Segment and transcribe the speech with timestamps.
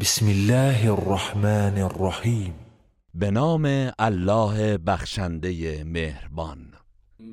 [0.00, 2.54] بسم الله الرحمن الرحیم
[3.14, 6.58] به نام الله بخشنده مهربان.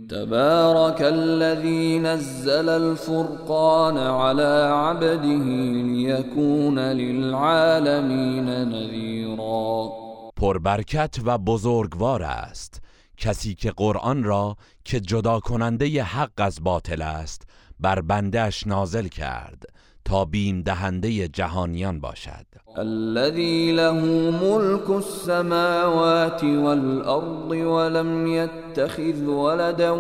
[0.10, 5.44] تبارك الذي نزل الفرقان على عبده
[5.84, 9.90] ليكون للعالمين نذيرا
[10.36, 12.82] پربرکت و بزرگوار است.
[13.18, 17.48] کسی که قرآن را که جدا کننده حق از باطل است
[17.80, 19.64] بر بندش نازل کرد
[20.06, 22.46] تا بیم دهنده جهانیان باشد.
[22.80, 24.00] الذي له
[24.44, 29.92] ملك السماوات والأرض ولم يتخذ ولدا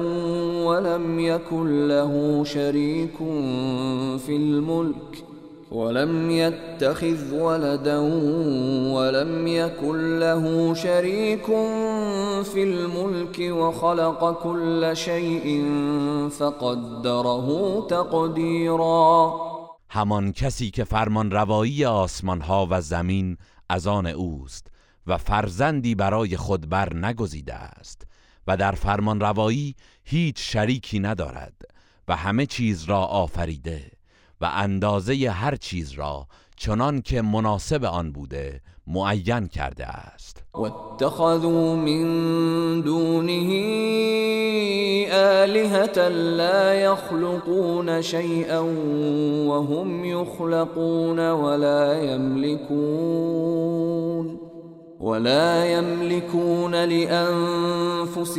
[0.65, 3.17] ولم يكن له شريك
[4.25, 5.23] في الملك
[5.71, 7.99] ولم يتخذ ولدا
[8.93, 11.45] ولم يكن له شريك
[12.43, 15.65] في الملك وخلق كل شيء
[16.29, 19.54] فقدره تقديرا
[19.95, 23.37] همان کسی که فرمان روایی آسمان ها و زمین
[23.69, 24.67] از آن اوست
[25.07, 28.07] و فرزندی برای خود بر نگزیده است
[28.47, 31.61] و در فرمان روایی هیچ شریکی ندارد
[32.07, 33.91] و همه چیز را آفریده
[34.41, 40.43] و اندازه هر چیز را چنان که مناسب آن بوده معین کرده است.
[40.53, 42.05] واتخذوا من
[42.81, 43.49] دونه
[45.11, 48.59] آلهة لا يخلقون شيئا
[49.47, 53.55] وهم يخلقون ولا يملكون
[54.99, 58.31] ولا يملكون لأنفسهم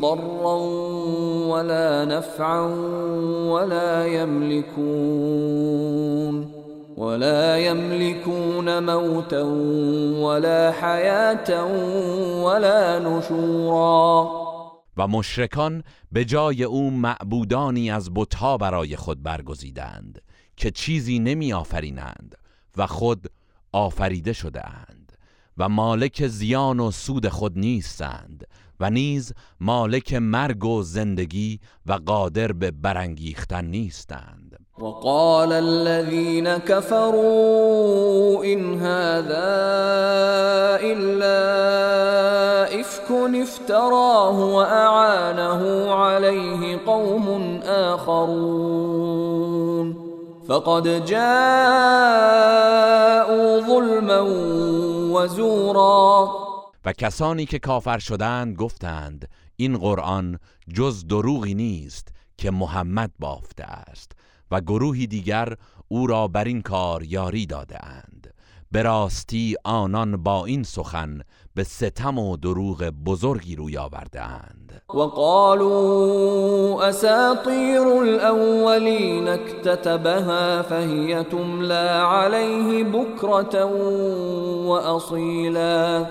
[0.00, 0.56] ضرا
[1.48, 2.60] ولا نفعا
[3.48, 5.82] ولا يملكون
[7.02, 9.42] ولا يملكون موتا
[10.22, 11.64] ولا حياة
[12.44, 14.42] ولا نشورا.
[14.96, 20.22] و مشرکان به جای او معبودانی از بتها برای خود برگزیدند
[20.56, 22.34] که چیزی نمی آفرینند
[22.76, 23.26] و خود
[23.72, 25.12] آفریده شده اند
[25.58, 28.46] و مالک زیان و سود خود نیستند
[28.80, 34.41] و نیز مالک مرگ و زندگی و قادر به برانگیختن نیستند.
[34.82, 39.50] وقال الذين كفروا إن هذا
[40.82, 41.38] إلا
[42.80, 43.10] إفك
[43.42, 47.58] افتراه وأعانه عليه قوم
[47.94, 48.92] آخرون.
[50.48, 51.20] فقد جاءوا
[53.60, 54.20] ظلما
[55.14, 56.28] وزورا.
[56.84, 60.38] و کسانی که کافر شدند گفتند این قرآن
[60.74, 64.21] جز دروغی نیست که محمد بافته است.
[64.52, 65.54] و گروهی دیگر
[65.88, 68.34] او را بر این کار یاری داده اند.
[68.72, 71.20] به راستی آنان با این سخن
[71.54, 74.82] به ستم و دروغ بزرگی روی آورده اند.
[74.94, 83.64] وقالوا اساطير الاولين اكتتبها فهي تملى عليه بكرة
[84.66, 86.06] واصيلا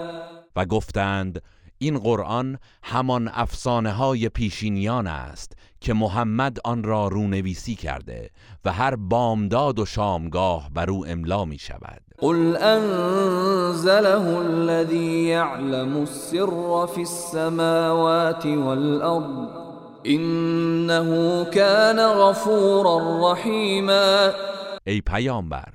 [0.56, 1.41] و گفتند
[1.78, 8.30] این قرآن همان افسانه های پیشینیان است که محمد آن را رونویسی کرده
[8.66, 12.02] و هر بامداد و شامگاه بر او املا می شود.
[12.18, 19.50] قل انزله الذي يعلم السر في السماوات والارض
[20.06, 24.30] انه كان غفورا رحیما.
[24.88, 25.74] ای پیامبر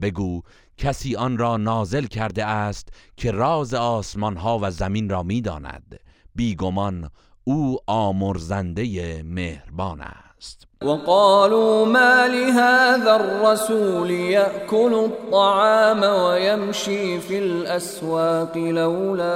[0.00, 0.42] بگو
[0.78, 6.00] کسی آن را نازل کرده است که راز آسمان ها و زمین را می‌داند.
[6.34, 7.10] بیگمان
[7.48, 10.66] او آمرزنده مهربان است.
[10.84, 19.30] وقالوا ما لهذا الرسول يأكل الطعام ويمشي في الأسواق لولا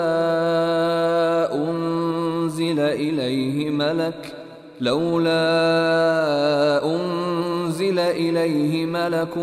[1.55, 4.35] أنزل إليه ملك
[4.81, 5.41] لولا
[6.85, 9.35] أنزل إليه ملك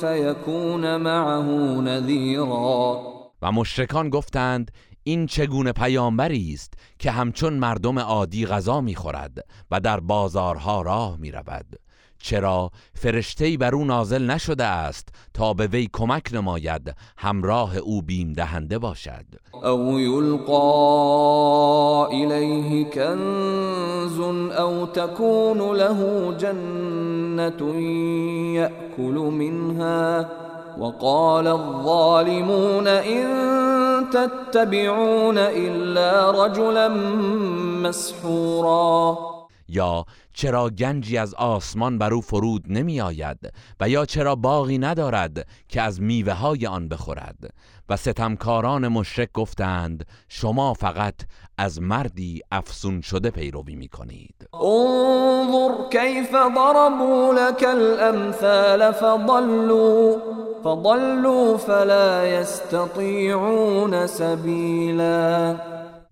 [0.00, 1.46] فيكون معه
[1.80, 3.00] نذيرا.
[3.42, 4.70] و مشرکان گفتند
[5.08, 11.66] این چگونه پیامبری است که همچون مردم عادی غذا می‌خورد و در بازارها راه می‌رود.
[12.18, 18.32] چرا؟ فرشتهای بر او نازل نشده است تا به وی کمک نماید همراه او بیم
[18.32, 19.24] دهنده باشد.
[19.64, 24.18] او یلقا الیه کنز
[24.58, 27.62] او تكون له جنت
[28.54, 30.24] یأکل منها.
[30.80, 33.77] وقال الظالمون إن
[34.12, 36.88] تتبعون إلا رجلا
[37.82, 39.18] مسحورا.
[39.68, 43.38] یا چرا گنجی از آسمان بر او فرود نمی آید
[43.80, 47.54] و یا چرا باغی ندارد که از میوه های آن بخورد؟
[47.88, 51.14] و ستمکاران مشرک گفتند شما فقط
[51.58, 60.16] از مردی افسون شده پیروی می کنید انظر کیف ضربوا لك الامثال فضلوا
[60.64, 65.56] فضلوا فلا يستطيعون سبیلا.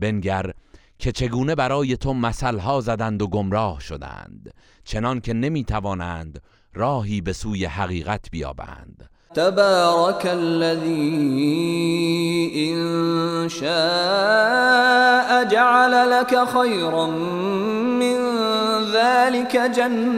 [0.01, 0.53] بنگر
[0.99, 6.43] که چگونه برای تو مثلها زدند و گمراه شدند چنان که نمی توانند
[6.75, 9.11] راهی به سوی حقیقت بیابند.
[9.37, 11.13] تبارك الذي
[12.73, 17.07] إن شاء جعل لك خيرا
[18.01, 18.19] من
[18.93, 20.17] ذلك جنات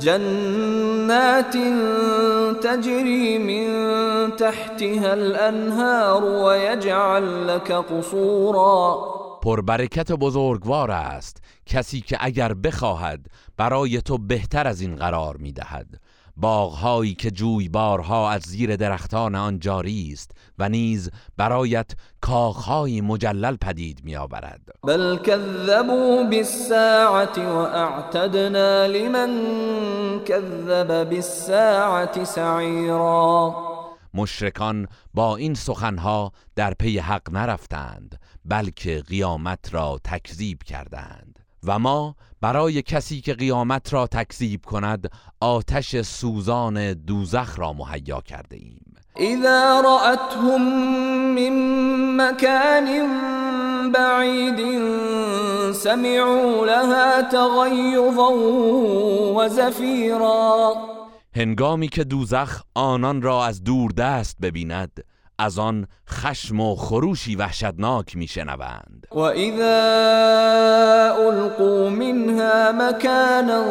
[0.00, 1.56] جنات
[2.62, 3.66] تجري من
[4.36, 9.14] تحتها الانهار ويجعل لك قصورا.
[9.42, 13.26] پربرکت بزرگوار است کسی که اگر بخواهد
[13.56, 15.86] برای تو بهتر از این قرار می‌دهد.
[16.36, 21.90] باغهایی که جویبارها از زیر درختان آن جاری است و نیز برایت
[22.20, 24.60] کاخهای مجلل پدید میآورد.
[24.84, 29.30] بل كذبوا بالساعة واعتدنا لمن
[30.24, 33.54] كذب بالساعة سعیرا.
[34.14, 41.38] مشرکان با این سخنها در پی حق نرفتند بلکه قیامت را تکذیب کردند.
[41.66, 45.10] و ما برای کسی که قیامت را تکذیب کند
[45.40, 48.94] آتش سوزان دوزخ را مهیا کرده ایم.
[49.16, 50.62] اذا رأتهم
[51.34, 51.54] من
[52.16, 52.88] مكان
[53.92, 54.56] بعید
[55.72, 58.30] سمعوا لها تغیظا
[59.36, 60.74] وزفیرا
[61.36, 65.04] هنگامی که دوزخ آنان را از دور دست ببیند
[65.38, 69.03] از آن خشم و خروشی وحشتناک میشنوند.
[69.14, 73.62] و اذا القوا منها مكانا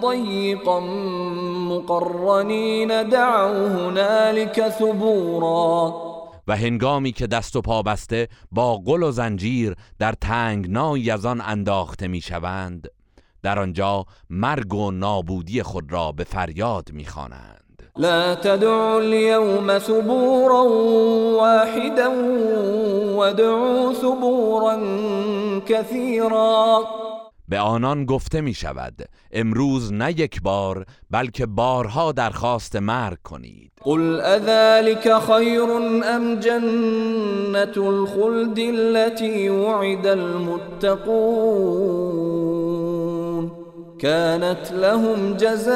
[0.00, 0.80] ضيقا
[1.70, 5.94] مقرنين دعوا هنالك ثبورا.
[6.48, 11.40] و هنگامی که دست و پا بسته با گل و زنجیر در تنگنایی از آن
[11.40, 12.88] انداخته می‌شوند
[13.42, 17.59] در آنجا مرگ و نابودی خود را به فریاد می‌خوانند.
[18.00, 20.62] لا تدعوا اليوم ثبورا
[21.40, 22.08] واحدا
[23.16, 24.76] وادعوا ثبورا
[25.66, 26.84] كثيرا.
[27.48, 28.94] به آنان گفته می شود
[29.32, 33.72] امروز نه یک بار بلکه بارها درخواست مرگ کنید.
[33.82, 35.70] قل اذلك خیر
[36.14, 41.10] ام جنت الخلد التي وعد المتقون؟
[44.00, 45.70] كانت لهم جزاء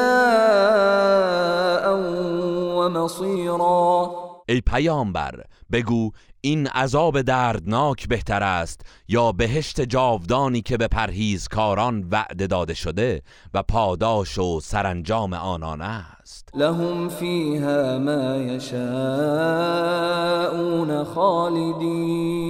[2.75, 4.11] و مصیرا
[4.49, 6.11] ای پیامبر بگو
[6.41, 13.21] این عذاب دردناک بهتر است یا بهشت جاودانی که به پرهیزکاران وعده داده شده
[13.53, 18.83] و پاداش و سرانجام آنان است؟ لهم فیها ما یشاءون
[21.03, 22.45] خالدین.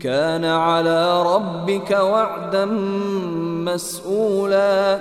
[0.00, 2.64] كان على ربك وعدا
[3.64, 5.00] مسئولا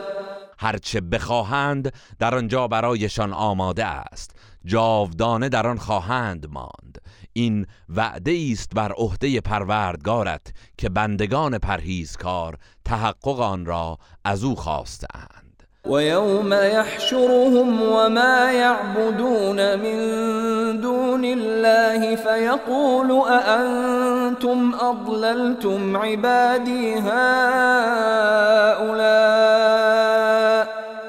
[0.57, 4.35] هرچه بخواهند در آنجا برایشان آماده است.
[4.65, 7.01] جاودانه در آن خواهند ماند.
[7.33, 15.44] این وعده است بر عهده پروردگارت که بندگان پرهیزکار تحقق آن را از او خواستند
[15.87, 27.15] ويوم يحشرهم وما يعبدون من دون الله فيقول أأنتم أضللتم عبادي هؤلاء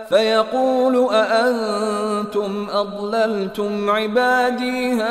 [0.09, 5.07] فيقول أأنتم أضللتم عبادي هؤلاء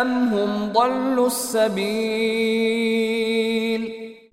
[0.00, 2.58] أم هم ضلوا السبيل؟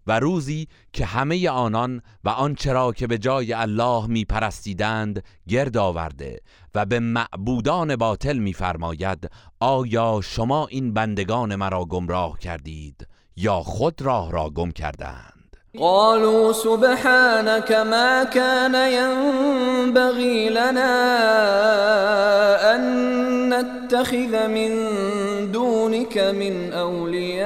[0.08, 5.78] و روزی که همه آنان و آنچه را که به جای الله می پرستیدند گرد
[5.78, 6.40] آورده
[6.76, 14.32] و به معبودان باطل میفرماید آیا شما این بندگان مرا گمراه کردید یا خود راه
[14.32, 15.36] را گم کردند؟
[15.78, 20.96] قالوا سبحانك ما كان ينبغي لنا
[22.76, 22.84] أن
[23.54, 24.72] نتخذ من
[25.52, 27.46] دونك من أولياء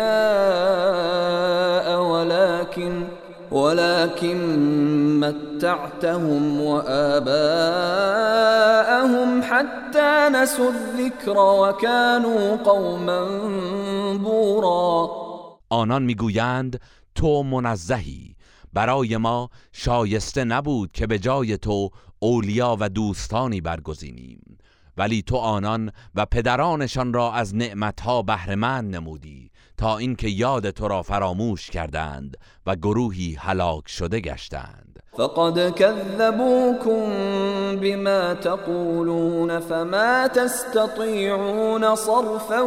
[2.01, 3.08] ولكن
[3.51, 4.39] ولكن
[5.20, 7.41] متعتهم وآباءهم
[9.41, 13.25] حتى نسوا الذكر وكانوا قوما
[14.18, 15.10] بورا.
[15.70, 16.79] آنان می‌گویند
[17.15, 18.36] تو منزهی.
[18.74, 21.89] برای ما شایسته نبود که به جای تو
[22.20, 24.58] اولیا و دوستانی برگزینیم.
[24.98, 29.49] ولی تو آنان و پدرانشان را از نعمتها بهرهمند نمودی.
[29.79, 35.00] تا اینکه یاد تو را فراموش کردند و گروهی هلاک شده گشتند.
[35.17, 37.09] فقد كذبوكم
[37.75, 42.62] بما تقولون فما تستطيعون صرفا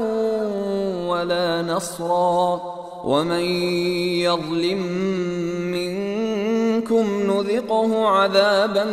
[1.09, 2.61] ولا نصرا
[3.05, 3.45] ومن
[4.25, 4.83] يظلم
[5.73, 8.87] منكم نذقه عذابا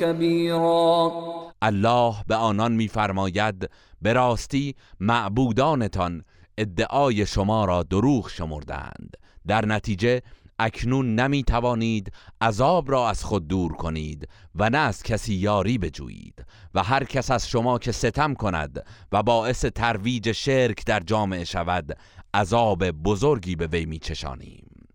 [0.00, 1.12] كبيرا
[1.62, 3.70] الله به آنان میفرماید
[4.02, 6.24] به راستی معبودانتان
[6.58, 9.16] ادعای شما را دروغ شمردند.
[9.46, 10.22] در نتیجه
[10.58, 16.44] اکنون نمی توانید عذاب را از خود دور کنید و نه از کسی یاری بجویید
[16.74, 21.98] و هر کس از شما که ستم کند و باعث ترویج شرک در جامعه شود
[22.34, 24.67] عذاب بزرگی به وی می چشانیم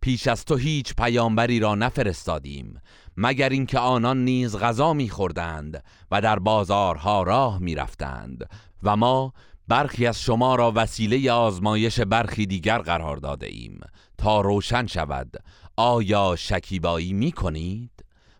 [0.00, 2.80] پیش از تو هیچ پیامبری را نفرستادیم
[3.16, 8.50] مگر اینکه آنان نیز غذا میخوردند و در بازارها راه می‌رفتند
[8.82, 9.32] و ما
[9.68, 13.80] برخی از شما را وسیله آزمایش برخی دیگر قرار داده ایم
[14.18, 15.36] تا روشن شود
[15.76, 17.90] آیا شکیبایی می کنید؟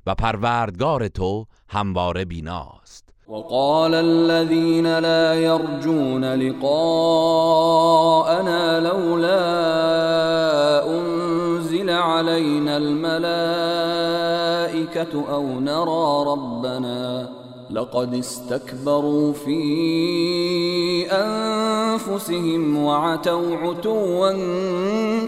[0.06, 6.68] و پروردگار تو همواره بیناست وقال الذين لا يرجون لقاءنا
[8.78, 10.49] لولا
[11.80, 13.32] أنزل علينا الملائكة
[15.32, 17.30] أو نرى ربنا
[17.70, 24.32] لقد استكبروا في أنفسهم وعتوا عتوا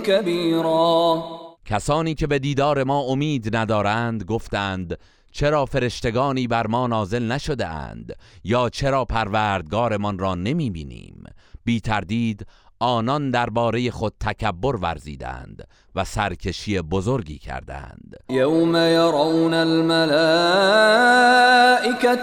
[0.03, 1.23] كبيرا.
[1.65, 4.99] کسانی که به دیدار ما امید ندارند گفتند
[5.33, 11.25] چرا فرشتگانی بر ما نازل نشده اند؟ یا چرا پروردگارمان را نمی بینیم؟
[11.65, 12.47] بی تردید
[12.83, 18.17] آنان درباره خود تکبر ورزیدند و سرکشی بزرگی کردند.
[18.29, 19.87] یوم یرون الملائکت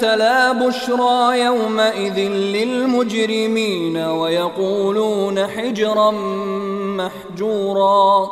[0.04, 6.12] لا بشرا یومئذ للمجرمین و یقولون حجرا
[6.98, 8.30] محجورا.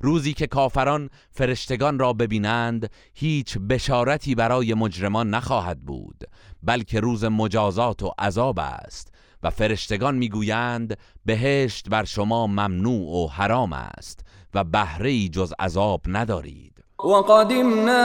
[0.00, 6.24] روزی که کافران فرشتگان را ببینند هیچ بشارتی برای مجرمان نخواهد بود
[6.62, 9.09] بلکه روز مجازات و عذاب است.
[9.42, 14.20] و فرشتگان می‌گویند بهشت بر شما ممنوع و حرام است
[14.54, 16.84] و بهره جز عذاب ندارید.
[17.04, 18.02] وقدمنا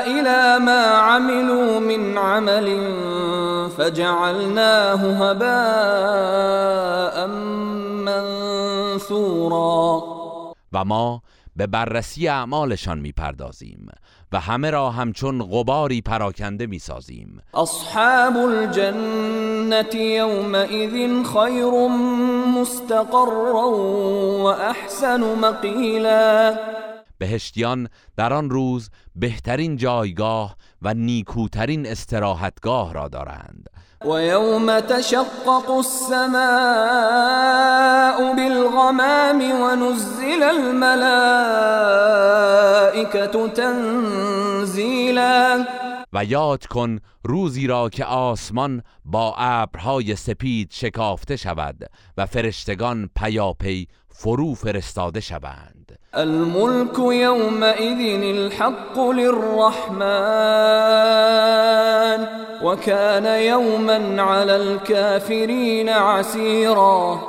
[0.00, 2.88] الى ما عملوا من عمل
[3.68, 5.56] فجعلناه هباء
[8.06, 10.02] منثورا.
[10.72, 11.22] و ما
[11.56, 13.90] به بررسی اعمالشان می‌پردازیم.
[14.32, 17.40] و همه را همچون غباری پراکنده می‌سازیم.
[17.54, 21.88] اصحاب الجنة یومئذ خیر
[22.60, 26.56] مستقرا و احسن مقیلا.
[27.18, 33.68] بهشتیان در آن روز بهترین جایگاه و نیکوترین استراحتگاه را دارند.
[34.04, 36.36] ويوم تشقق السماء
[38.34, 40.42] بالغمام ونزل
[42.96, 44.86] الملائكة تنزیلا.
[46.12, 53.88] و یاد کن روزی را که آسمان با ابرهای سپید شکافته شود و فرشتگان پیاپی
[54.08, 55.98] فرو فرستاده شوند.
[56.14, 60.06] الملك يومئذ الحق للرحمن
[62.62, 67.20] وكان يوما على الكافرين عسيرا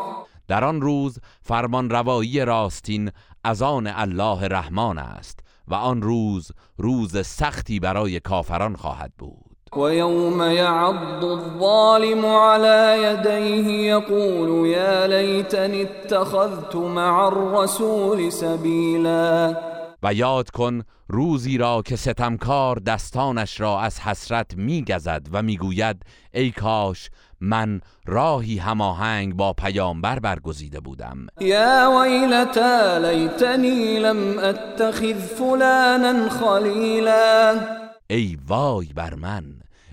[0.47, 3.11] در آن روز فرمان روایی راستین
[3.43, 5.46] از آن الله رحمان است.
[5.67, 9.47] و آن روز روز سختی برای کافران خواهد بود.
[9.75, 19.55] ويوم يعض الظالم على يديه يقول يا ليتني اتخذت مع الرسول سبيلا
[20.03, 26.51] و یاد کن روزی را که ستمکار دستانش را از حسرت میگزد و می‌گوید ای
[26.51, 27.09] کاش
[27.41, 31.27] من راهی هماهنگ با پیامبر برگزیده بودم.
[31.39, 37.59] یا ویلتا لیتنی لم اتخذ فلانا خلیلا.
[38.09, 39.43] ای وای بر من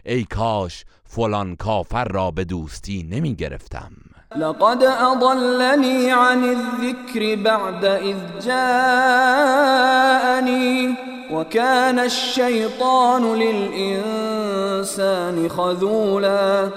[0.05, 3.93] ای کاش فلان کافر را به دوستی نمی گرفتم.
[4.37, 9.75] لقد اضلنی عن الذکر بعد اذ جاءنی
[11.33, 14.69] وكان الشیطان للانسان
[15.49, 16.71] خذولا.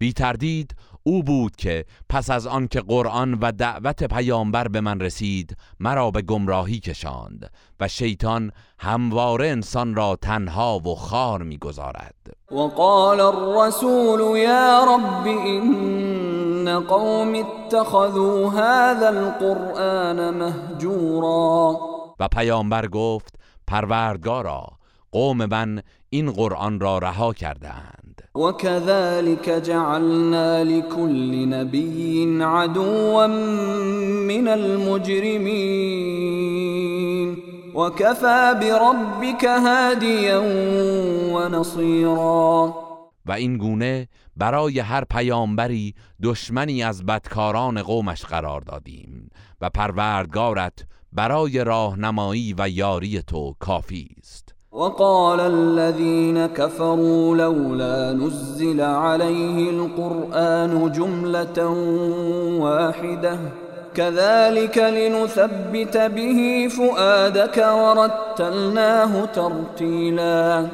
[0.00, 5.56] بی تردید او بود که پس از آنکه قرآن و دعوت پیامبر به من رسید
[5.80, 12.14] مرا به گمراهی کشاند و شیطان همواره انسان را تنها و خار می‌گذارد.
[12.50, 21.78] وقال الرسول یا رب این قوم اتخذوا هذا القرآن مهجورا.
[22.20, 23.34] و پیامبر گفت
[23.66, 24.66] پروردگارا
[25.12, 33.26] قوم من این قرآن را رها کردند وكذلك جعلنا لكل نبي عدوا
[34.26, 35.90] من المجرمين
[37.74, 40.40] وكفى بربك هاديا
[41.34, 42.74] ونصيرا.
[43.26, 51.64] و این گونه برای هر پیامبری دشمنی از بدکاران قومش قرار دادیم و پروردگارت برای
[51.64, 54.49] راهنمایی و یاری تو کافی است.
[54.72, 61.66] وقال الذين كفروا لولا نزل عليه القرآن جملة
[62.60, 63.38] واحدة.
[63.94, 70.70] كذلك لنثبت به فؤادك ورتلناه ترتیلا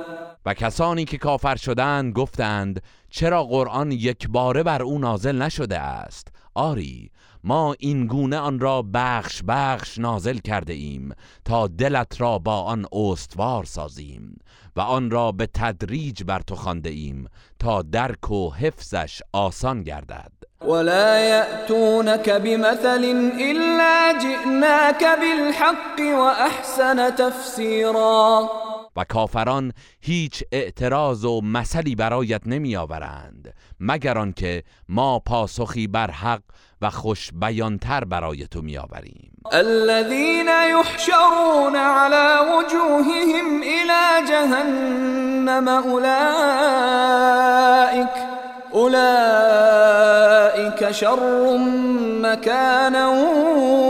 [0.47, 6.29] و کسانی که کافر شدند گفتند چرا قرآن یک باره بر او نازل نشده است؟
[6.55, 7.11] آری
[7.49, 12.87] ما این گونه آن را بخش بخش نازل کرده ایم تا دلت را با آن
[12.93, 14.39] استوار سازیم
[14.77, 20.33] و آن را به تدریج بر تو خوانده ایم تا درک و حفظش آسان گردد.
[20.63, 23.05] ولا يأتونك بمثل
[23.41, 28.51] إلا جئناك بالحق وأحسن تفسيرا
[28.97, 36.43] و کافران هیچ اعتراض و مثلی برایت نمی آورند مگر آنکه ما پاسخی بر حق
[36.81, 47.07] و خوش بیانتر برای تو می آوریم الذين يحشرون على وجوههم إلى جهنم أولئك
[48.75, 50.17] أولئك
[50.91, 51.59] شر
[52.23, 53.09] مكانا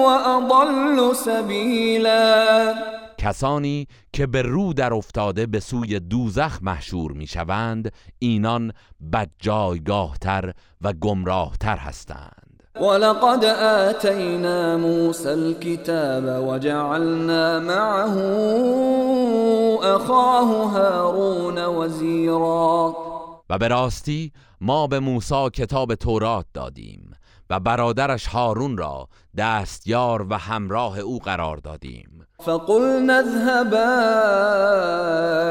[0.04, 2.74] وأضل سبيلا
[3.18, 8.72] کسانی که به رو در افتاده به سوی دوزخ محشور می شوند اینان
[9.12, 12.62] بد جایگاهتر و گمراهتر هستند.
[12.80, 18.16] ولقد آتينا موسى الكتاب وجعلنا معه
[19.96, 22.96] أخاه هارون وزيرا
[23.50, 27.12] و به راستی ما به موسی کتاب تورات دادیم
[27.50, 32.15] و برادرش هارون را دستیار و همراه او قرار دادیم.
[32.38, 33.94] فقلنا اذهبا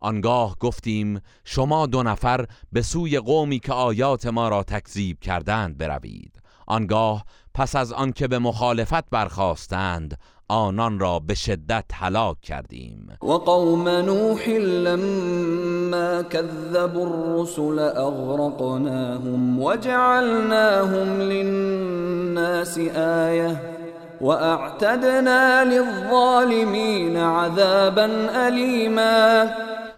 [0.00, 6.40] آنگاه گفتیم شما دو نفر به سوی قومی که آیات ما را تکذیب کردند بروید.
[6.66, 13.08] آنگاه پس از آنکه به مخالفت برخواستند آنان را به شدت هلاک کردیم.
[13.22, 23.76] وقوم نوح لما كذبوا الرسل أغرقناهم وجعلناهم للناس آية
[24.20, 28.06] وأعتدنا للظالمين عذابا
[28.48, 29.50] أليما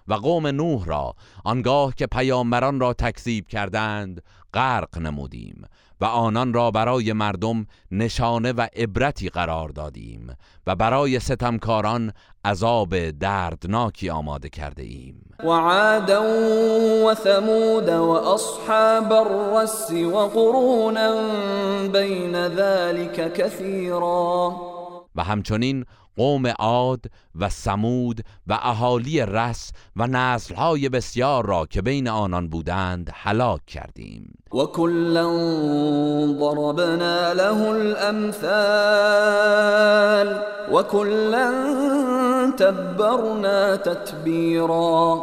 [0.09, 4.23] و قوم نوح را آنگاه که پیامبران را تکذیب کردند
[4.55, 5.67] غرق نمودیم.
[6.01, 12.13] و آنان را برای مردم نشانه و عبرتی قرار دادیم و برای ستمکاران
[12.45, 15.35] عذاب دردناکی آماده کرده ایم.
[15.45, 16.23] وعادا
[17.07, 21.15] وثمود وأصحاب الرس وقرونا
[21.93, 24.53] بين ذلك كثيرا
[25.17, 25.85] و همچنین
[26.19, 27.07] قوم عاد
[27.41, 34.35] و سمود و اهالی رس و نسلهای بسیار را که بین آنان بودند هلاک کردیم.
[34.53, 35.25] وكلا
[36.39, 38.39] ضربنا له الأمثال
[40.73, 41.51] وكلا
[42.59, 45.23] تبرنا تتبیرا.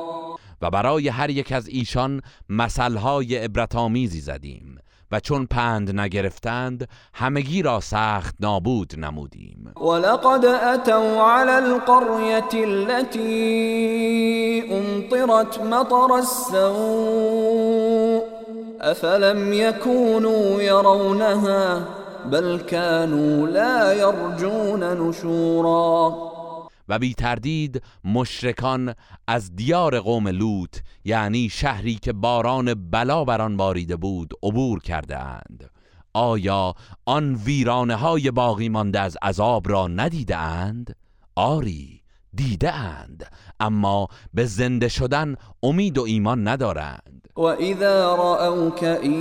[0.61, 4.77] و برای هر یک از ایشان مثلهای عبرتآمیزی زدیم.
[5.15, 9.73] و چون پند نگرفتند همگی را سخت نابود نمودیم.
[9.81, 18.21] ولقد أتوا على القرية التي أمطرت مطر السوء
[18.81, 21.81] أفلم يكونوا يرونها
[22.31, 26.34] بل كانوا لا يرجون نشورا.
[26.89, 28.93] و بی تردید مشرکان
[29.27, 35.19] از دیار قوم لوط یعنی شهری که باران بلا بر آن باریده بود عبور کرده
[35.19, 35.69] اند
[36.13, 36.73] آیا
[37.05, 40.95] آن ویرانه های باقی مانده از عذاب را ندیده اند؟
[41.35, 42.01] آری
[42.33, 49.13] دیده اند اما به زنده شدن امید و ایمان ندارند واذا راوك ان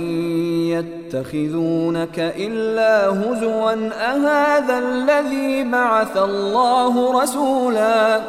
[0.71, 8.21] يتخذونك الا هزوا اهذا الذي بعث الله رسولا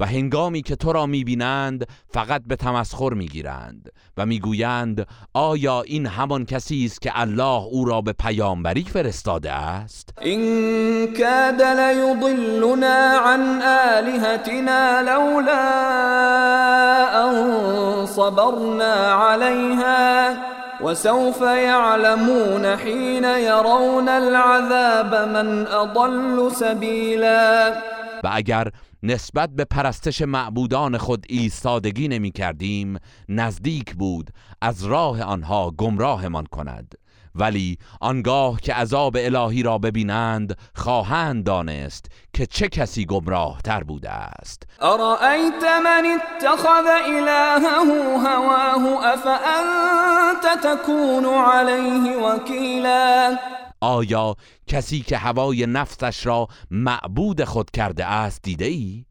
[0.00, 6.44] و هنگامی که تو را می‌بینند فقط به تمسخر می‌گیرند و می‌گویند آیا این همان
[6.44, 10.40] کسی است که الله او را به پیامبری فرستاده است؟ إن
[11.06, 15.70] كاد ليضلنا عن آلهتنا لولا
[17.24, 20.36] أن صبرنا عليها
[20.80, 27.72] وسوف يعلمون حين يرون العذاب من أضل سبيلا
[28.24, 28.68] و اگر
[29.02, 36.94] نسبت به پرستش معبودان خود ایستادگی نمی کردیم نزدیک بود از راه آنها گمراهمان کند.
[37.34, 44.10] ولی آنگاه که عذاب الهی را ببینند خواهند دانست که چه کسی گمراه تر بوده
[44.10, 44.66] است.
[44.82, 47.90] أرأيت من اتخذ إلهه
[48.26, 53.38] هواه أفأنت تكون عليه وكيلا
[53.80, 59.04] آیا کسی که هوای نفسش را معبود خود کرده است دیده ای؟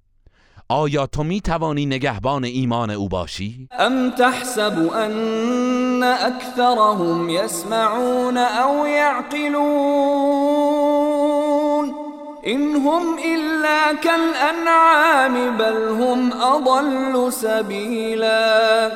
[0.70, 9.60] آیا تو می توانی نگهبان ایمان او باشی؟ أم تحسب أن أكثرهم يسمعون أو يعقلون
[12.48, 18.92] إن هم إلا كالأنعام بل هم أضل سبيلا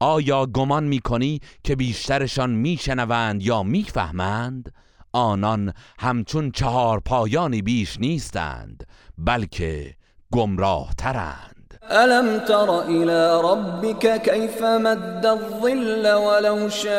[0.00, 4.72] آیا گمان می کنی که بیشترشان می شنوند یا می فهمند؟
[5.16, 8.86] آنان همچون چهار پایانی بیش نیستند
[9.18, 9.94] بلکه
[10.32, 16.96] گمراه ترند ألم تر إلى ربك كيف مد الظل ولو شاء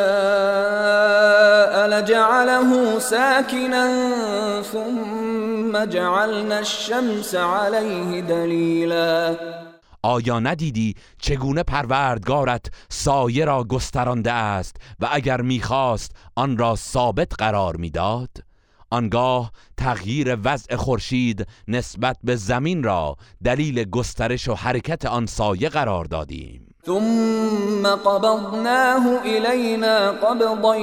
[1.87, 3.87] لجعله ساكنا
[4.61, 9.35] ثم جعلنا الشمس عليه دليلا.
[10.03, 17.75] آیا ندیدی چگونه پروردگارت سایه را گسترانده است و اگر می‌خواست آن را ثابت قرار
[17.75, 18.29] می‌داد؟
[18.89, 26.05] آنگاه تغییر وضع خورشید نسبت به زمین را دلیل گسترش و حرکت آن سایه قرار
[26.05, 26.75] دادیم.
[26.85, 30.75] ثم قبضناه إلينا قبضا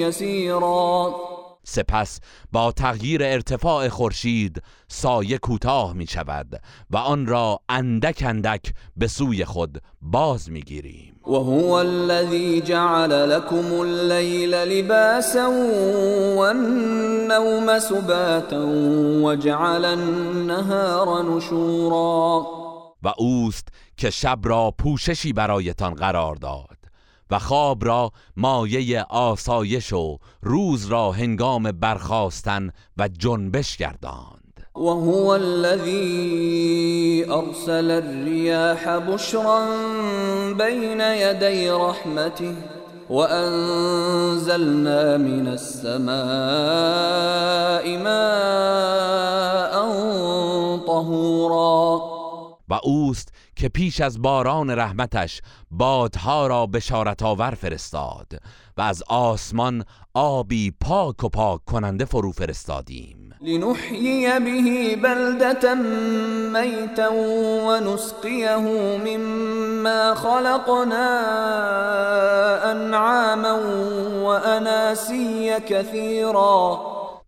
[0.00, 1.31] يسيرا.
[1.64, 2.20] سپس
[2.52, 9.44] با تغییر ارتفاع خورشید سایه کوتاه می شود و آن را اندک اندک به سوی
[9.44, 15.48] خود باز می گیریم وهو الذي جعل لكم الليل لباسا
[16.36, 18.66] والنوم سباتا
[19.22, 22.46] وجعل النهار نشورا.
[23.02, 26.81] و اوست که شب را پوششی برایتان قرار داد.
[27.32, 34.66] و خواب را مایه آسایش و روز را هنگام برخاستن و جنبش گرداند.
[34.74, 39.66] وهو الذي أرسل الرياح بشرا
[40.58, 42.54] بين يدي رحمته
[43.10, 46.12] وأنزلنا من السماء
[47.98, 49.72] ماء
[50.86, 52.00] طهورا.
[52.68, 53.31] و اوست
[53.62, 58.26] که پیش از باران رحمتش بادها را بشارت آور فرستاد
[58.76, 63.34] و از آسمان آبی پاک و پاک کننده فرو فرستادیم.
[63.40, 65.74] لنحيي به بلدة
[66.52, 67.12] ميتا
[67.66, 68.56] ونسقيه
[69.06, 71.10] مما خلقنا
[72.72, 73.52] أنعاما
[74.24, 76.80] وأناسيا كثيرا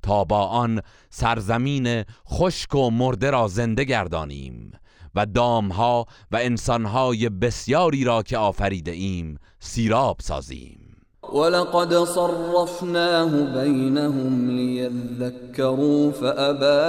[0.02, 4.72] تا با آن سرزمین خشک و مرده را زنده گردانیم.
[5.14, 10.84] و دامها و انسانهای بسیاری را که آفریده ایم سیراب سازیم.
[11.32, 13.30] ولقد صرفناه
[13.62, 16.80] بينهم ليذكروا فأبى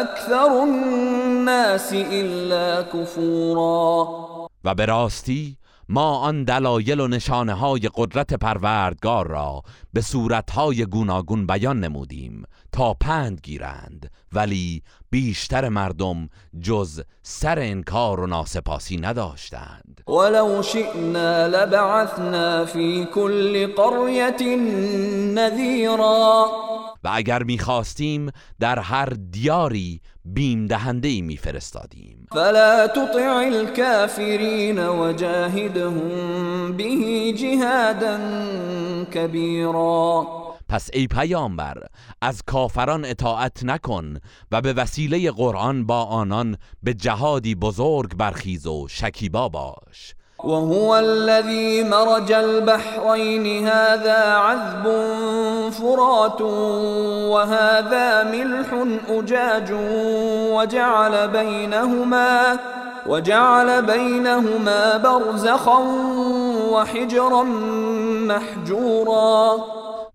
[0.00, 4.08] أكثر الناس إلا كفورا
[4.64, 5.56] و به راستی
[5.88, 9.62] ما آن دلایل و نشانه های قدرت پروردگار را
[9.92, 16.28] به صورتهای گوناگون بیان نمودیم تا پند گیرند ولی بیشتر مردم
[16.60, 20.00] جز سر انکار و ناسپاسی نداشتند.
[20.08, 24.56] ولو شئنا لبعثنا في كل قرية
[25.34, 26.46] نذيرا
[27.04, 32.26] و اگر می‌خواستیم در هر دیاری بیم دهنده ای میفرستادیم.
[32.32, 38.18] فلا تطع الكافرين وجاهدهم به جهادا
[39.12, 40.26] كبيرا
[40.68, 41.76] پس ای پیامبر
[42.22, 44.16] از کافران اطاعت نکن
[44.52, 50.14] و به وسیله قرآن با آنان به جهادی بزرگ برخیز و شکیبا باش.
[50.44, 54.84] وهو الذي مرج البحرين هذا عذب
[55.70, 56.40] فرات
[57.30, 58.66] وهذا ملح
[59.08, 59.72] أجاج
[60.52, 62.58] وجعل بينهما
[63.06, 65.78] وجعل بينهما برزخا
[66.72, 67.42] وحجرا
[68.28, 69.56] محجورا.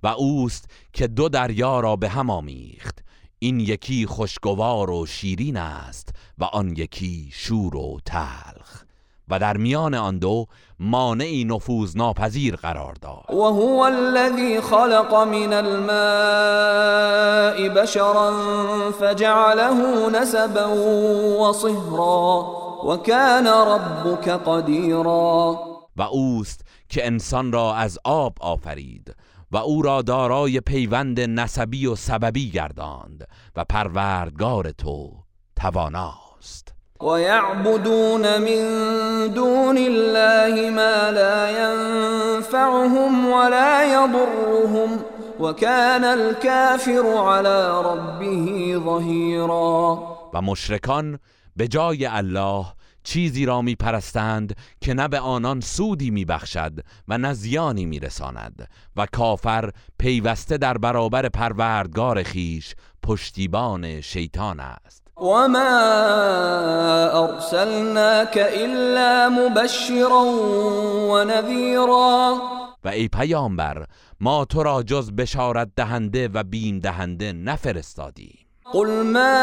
[0.04, 3.00] و اوست که دو دریا را به هم آمیخت.
[3.40, 8.84] این یکی خوشگوار و شیرین است و آن یکی شور و تلخ.
[9.28, 10.46] و در میان آن دو
[10.80, 13.26] مانعی نفوذ ناپذیر قرار داد.
[13.30, 16.94] و هو الذي خلق من الماء
[17.70, 18.32] بشرا
[18.92, 20.68] فجعله نسبا
[21.40, 22.46] وصهرا
[22.86, 25.60] وكان ربك قدیرا.
[25.96, 29.16] و اوست که انسان را از آب آفرید
[29.54, 35.12] و او را دارای پیوند نسبی و سببی گرداند و پروردگار تو
[35.56, 36.74] تواناست.
[37.02, 45.00] و یعبدون من دون الله ما لا ينفعهم ولا يضرهم
[45.40, 50.00] وكان الكافر على ربه ظهیرا
[50.34, 51.20] و مشرکان
[51.56, 52.66] به جای الله
[53.04, 56.74] چیزی را می پرستند که نه به آنان سودی می بخشد
[57.08, 65.04] و نه زیانی می رساند و کافر پیوسته در برابر پروردگار خیش پشتیبان شیطان است.
[65.18, 65.60] و ما
[67.14, 70.24] ارسلناک الا مبشرا
[71.10, 72.42] و نذیرا
[72.84, 73.86] و ای پیامبر
[74.20, 78.43] ما تو را جز بشارت دهنده و بیم دهنده نفرستادیم.
[78.74, 79.38] قل ما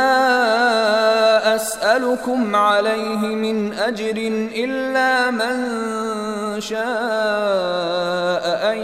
[1.55, 4.17] اسألكم عليه من اجر
[4.55, 5.57] الا من
[6.61, 8.79] شاء ان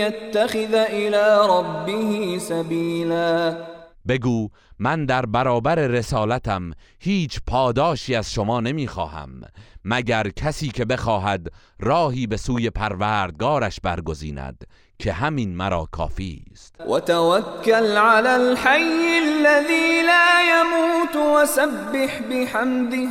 [0.00, 3.56] يتخذ الى ربه سبيلا.
[4.08, 9.40] بگو من در برابر رسالتم هیچ پاداشی از شما نمی‌خواهم
[9.84, 11.46] مگر کسی که بخواهد
[11.80, 14.64] راهی به سوی پروردگارش برگزیند.
[14.98, 16.80] که همین مرا کافی است.
[16.80, 23.08] و توکل علی الحی الذی لا يموت وسبح بحمده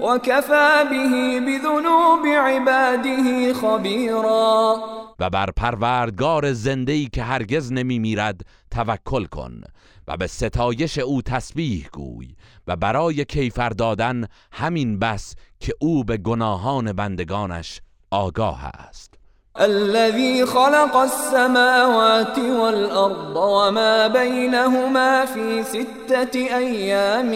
[0.00, 4.76] وكفى به بذنوب عباده خبیرا.
[5.18, 9.60] و بر پروردگار زنده‌ای که هرگز نمی میرد توکل کن
[10.08, 16.16] و به ستایش او تسبیح گوی و برای کیفر دادن همین بس که او به
[16.16, 19.15] گناهان بندگانش آگاه است.
[19.60, 27.32] الذي خلق السماوات والأرض وما بينهما في ستة أيام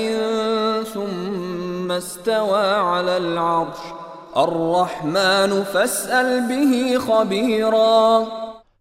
[0.84, 3.78] ثم استوى على العرش.
[4.36, 8.26] الرحمن فاسأل به خبيرا.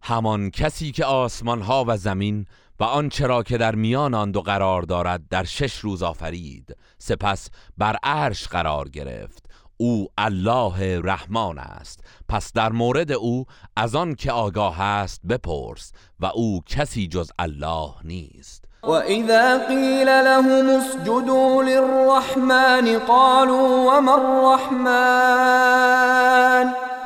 [0.02, 2.46] همان کسی که آسمان ها و زمین
[2.80, 6.76] و آنچه را که در میان آن دو قرار دارد در شش روز آفرید.
[6.98, 7.48] سپس
[7.78, 9.49] بر عرش قرار گرفت.
[9.80, 12.00] او الله رحمان است.
[12.28, 13.44] پس در مورد او
[13.76, 18.64] از آن که آگاه است بپرس و او کسی جز الله نیست.
[18.82, 24.80] و اذا قیل لهم اسجدوا للرحمن قالوا وما الرحمن؟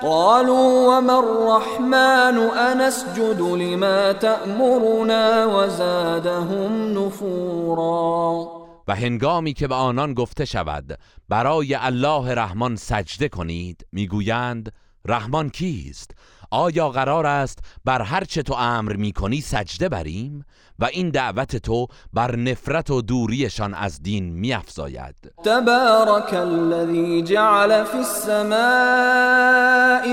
[0.03, 8.64] قالوا وما الرحمن؟ انسجد لما تأمرنا وزادهم نفورا.
[8.89, 14.73] و هنگامی که به آنان گفته شود برای الله رحمان سجده کنید می‌گویند
[15.05, 16.11] رحمان کیست؟
[16.51, 20.45] آیا قرار است بر هر چه تو امر می‌کنی سجده بریم؟
[20.79, 25.33] و این دعوت تو بر نفرت و دوریشان از دین میافزاید.
[25.45, 28.59] تبارک الذی جعل فی السماء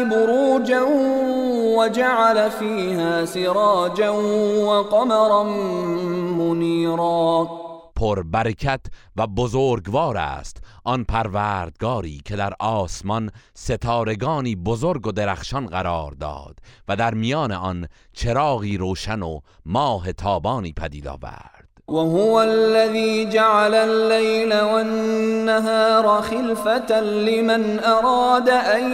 [0.10, 0.88] بروجا
[1.80, 5.44] وجعل فیها سراجا وقمرا
[6.38, 7.61] منیرا.
[8.02, 8.82] پر برکت
[9.16, 10.58] و بزرگوار است.
[10.84, 17.88] آن پروردگاری که در آسمان ستارگانی بزرگ و درخشان قرار داد و در میان آن
[18.14, 21.68] چراغی روشن و ماه تابانی پدید آورد.
[21.88, 28.92] وهو الذي جعل الليل والنهار خلفة لمن أراد أن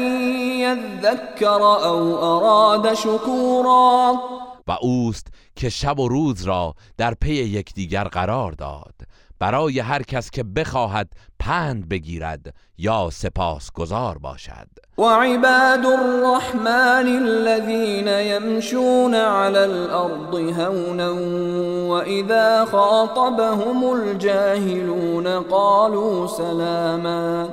[0.60, 4.20] يذكر أو أراد شكورا
[4.68, 8.94] و اوست که شب و روز را در پی یکدیگر قرار داد.
[9.40, 14.68] برای هر کس که بخواهد پند بگیرد یا سپاسگزار باشد.
[14.98, 21.16] و عباد الرحمن الذين يمشون على الارض هونا
[21.88, 27.48] واذا خاطبهم الجاهلون قالوا سلاما.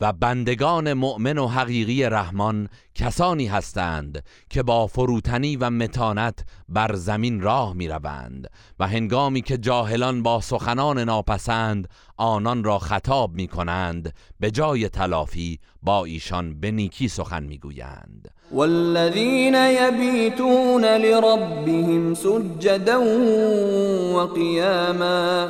[0.00, 7.40] و بندگان مؤمن و حقیقی رحمان کسانی هستند که با فروتنی و متانت بر زمین
[7.40, 14.14] راه می روند و هنگامی که جاهلان با سخنان ناپسند آنان را خطاب می کنند
[14.40, 23.00] به جای تلافی با ایشان به نیکی سخن می گویند والذین یبیتون لربهم سجدا
[24.14, 25.48] و قیاما.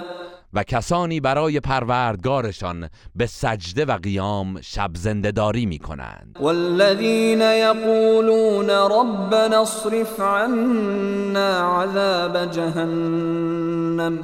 [0.53, 9.63] و کسانی برای پروردگارشان به سجده و قیام شب زندهداری می کنند والذین یقولون ربنا
[9.63, 14.19] اصرف عنا عذاب جهنم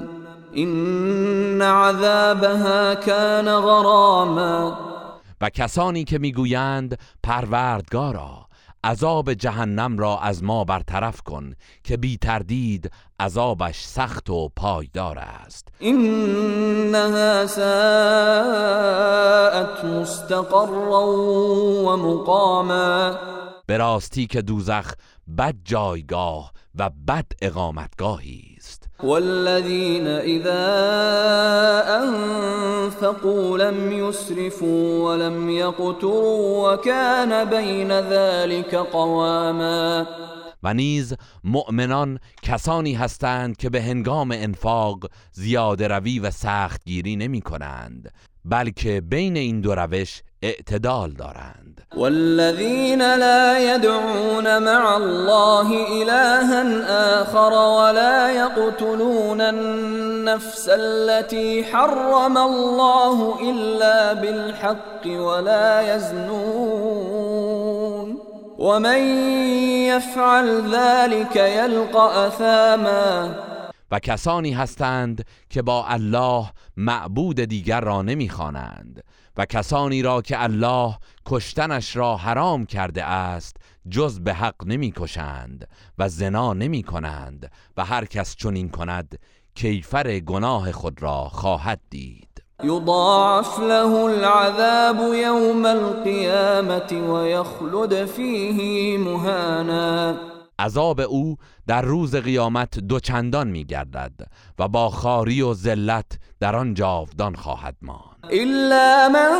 [0.52, 4.78] این عذابها کان غراما.
[5.40, 8.46] و کسانی که می‌گویند پروردگارا
[8.84, 15.68] عذاب جهنم را از ما برطرف کن که بی تردید عذابش سخت و پایدار است.
[15.78, 17.64] اینها ساعت
[19.84, 23.18] مستقرا و مقاما.
[23.66, 24.94] به راستی که دوزخ
[25.38, 28.53] بد جایگاه و بد اقامتگاهی.
[29.02, 30.64] والذين إذا
[32.02, 40.06] أنفقوا لم يسرفوا ولم يقتروا وكان بين ذلك قواما.
[40.62, 47.40] و نیز مؤمنان کسانی هستند که به هنگام انفاق زیاده روی و سخت گیری نمی
[47.40, 48.12] کنند.
[48.44, 51.80] بلکه بین این دو روش اعتدال دارند.
[51.96, 56.62] والذین لا يدعون مع الله إلها
[57.22, 67.34] آخر ولا يقتلون النفس التي حرم الله إلا بالحق ولا يزنون
[68.58, 68.98] ومن
[69.88, 73.34] يفعل ذلك يلقى أثاما.
[73.90, 79.04] و کسانی هستند که با الله معبود دیگر را نمی‌خوانند
[79.36, 83.56] و کسانی را که الله کشتنش را حرام کرده است
[83.90, 85.68] جز به حق نمی کشند
[85.98, 89.18] و زنا نمی کنند و هر کس چنین کند
[89.54, 92.42] کیفر گناه خود را خواهد دید.
[92.62, 100.33] یضاعف له العذاب یوم القیامة و یخلد فیه مهانا.
[100.58, 101.36] عذاب او
[101.66, 104.12] در روز قیامت دوچندان می گردد
[104.58, 108.14] و با خاری و ذلت در آن جاودان خواهد ماند.
[108.32, 109.30] إلا من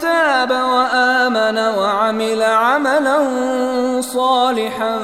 [0.00, 3.20] تاب وآمن وعمل عملا
[4.02, 4.98] صالحا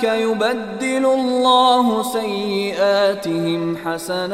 [0.03, 4.29] يبدل الله سيئاتهم حسنات.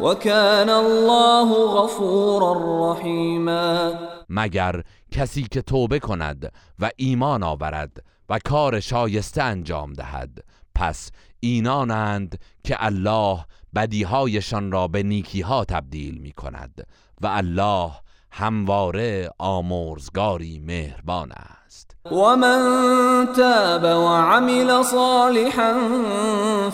[0.00, 3.94] وكان الله غفورا رحيما.
[4.28, 10.44] مگر کسی که توبه کند و ایمان آورد و کار شایسته انجام دهد.
[10.74, 16.86] پس اینانند که الله بدیهایشان را به نیکیها تبدیل می کند
[17.20, 17.90] و الله
[18.30, 21.57] همواره آمرزگاری مهربان است.
[22.04, 25.74] و من تاب و عمل صالحا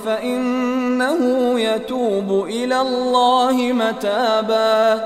[0.05, 1.21] فإنه
[1.61, 5.01] يتوب الى الله متابا.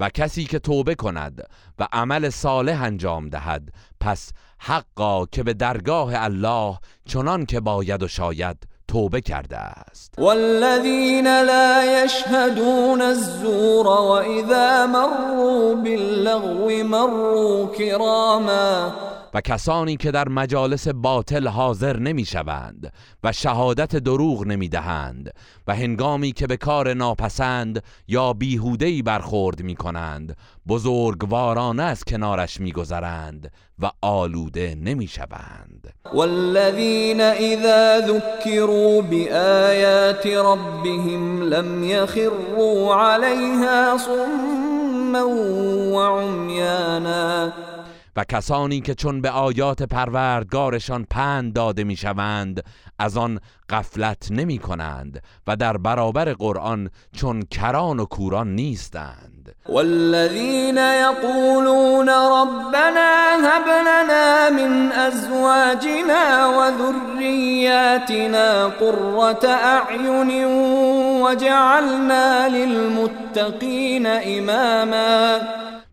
[0.00, 1.46] و کسی که توبه کند
[1.78, 3.62] و عمل صالح انجام دهد
[4.00, 8.56] پس حقا که به درگاه الله چنان که باید و شاید
[8.88, 10.14] توبه کرده است.
[10.18, 18.92] والذین لا یشهدون الزور و اذا مروا باللغو مروا کراما
[19.34, 22.92] و کسانی که در مجالس باطل حاضر نمی شوند
[23.24, 25.30] و شهادت دروغ نمی دهند
[25.66, 30.36] و هنگامی که به کار ناپسند یا بیهودهی برخورد می کنند
[30.68, 41.84] بزرگوارانه از کنارش می گذرند و آلوده نمی شوند والذین اذا ذکروا بآیات ربهم لم
[41.84, 45.28] یخروا علیها صما
[45.92, 47.52] و عمیانا
[48.16, 52.64] و کسانی که چون به آیات پروردگارشان پند داده می‌شوند
[52.98, 59.54] از آن غفلت نمی کنند و در برابر قرآن چون کران و کوران نیستند.
[59.68, 63.12] والذین یقولون ربنا
[63.44, 70.44] هب لنا من ازواجنا و ذریاتنا قرة اعین
[71.22, 75.38] وجعلنا للمتقین اماما.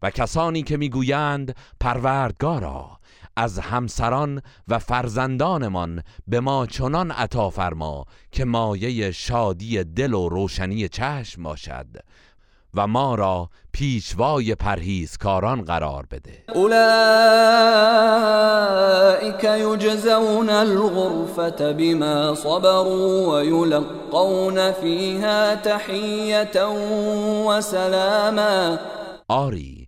[0.02, 3.00] و کسانی که می‌گویند پروردگارا
[3.36, 10.90] از همسران و فرزندانمان به ما چنان عطا فرما که مایه شادی دل و روشنی
[10.90, 11.88] چشم باشد
[12.74, 16.44] و ما را پیشوای پرهیزکاران قرار بده.
[16.56, 16.74] اولئک
[19.44, 26.66] یجزون الغرفة بما صبروا ويلقون فيها تحیة
[27.48, 28.78] و سلاما.
[29.28, 29.79] آری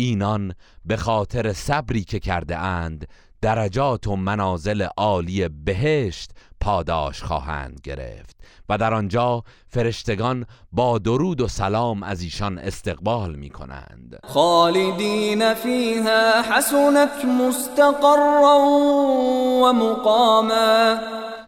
[0.00, 3.08] اینان به خاطر صبری که کرده اند
[3.42, 8.36] درجات و منازل عالی بهشت پاداش خواهند گرفت.
[8.68, 14.18] و در آنجا فرشتگان با درود و سلام از ایشان استقبال می کنند.
[14.24, 18.58] خالدین فیها حسنت مستقرا
[19.62, 20.96] و مقاما.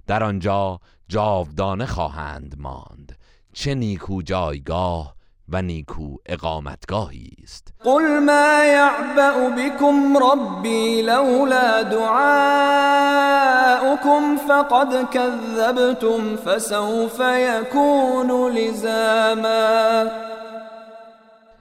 [0.06, 3.18] در آنجا جاودانه خواهند ماند.
[3.52, 5.14] چه نیکو جایگاه
[5.52, 7.74] و نیکو اقامتگاهی است.
[7.84, 12.22] قل ما یعبأ بكم ربی لولا دعاؤكم
[14.48, 20.10] فقد كذبتم فسوف يكون لزاما.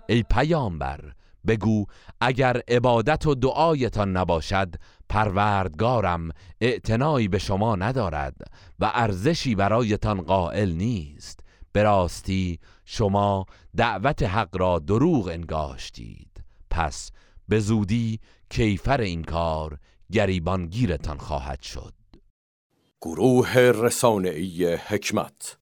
[0.09, 0.99] ای پیامبر
[1.47, 1.85] بگو
[2.21, 4.75] اگر عبادت و دعایتان نباشد
[5.09, 6.29] پروردگارم
[6.61, 8.35] اعتنایی به شما ندارد
[8.79, 11.39] و ارزشی برایتان قائل نیست.
[11.73, 12.59] به راستی
[12.93, 13.45] شما
[13.77, 16.43] دعوت حق را دروغ انگاشتید.
[16.69, 17.11] پس
[17.47, 18.19] به زودی
[18.49, 19.77] کیفر این کار
[20.11, 21.93] گریبانگیرتان خواهد شد.
[23.01, 25.57] گروه رسانه‌ای حکمت